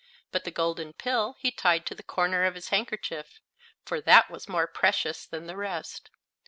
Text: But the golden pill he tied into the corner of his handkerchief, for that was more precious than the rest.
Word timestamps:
But 0.31 0.45
the 0.45 0.49
golden 0.49 0.93
pill 0.93 1.35
he 1.37 1.51
tied 1.51 1.81
into 1.81 1.93
the 1.93 2.01
corner 2.01 2.43
of 2.43 2.55
his 2.55 2.69
handkerchief, 2.69 3.39
for 3.85 4.01
that 4.01 4.31
was 4.31 4.49
more 4.49 4.65
precious 4.65 5.27
than 5.27 5.45
the 5.45 5.55
rest. 5.55 6.09